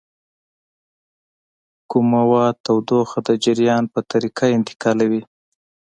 [1.89, 5.21] کوم مواد تودوخه د جریان په طریقه انتقالوي؟